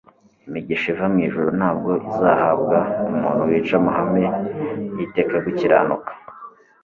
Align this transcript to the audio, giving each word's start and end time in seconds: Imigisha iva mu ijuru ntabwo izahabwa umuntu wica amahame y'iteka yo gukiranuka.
Imigisha 0.47 0.85
iva 0.93 1.05
mu 1.13 1.17
ijuru 1.25 1.49
ntabwo 1.59 1.91
izahabwa 2.09 2.77
umuntu 3.09 3.41
wica 3.49 3.73
amahame 3.79 4.23
y'iteka 4.95 5.31
yo 5.35 5.43
gukiranuka. 5.45 6.11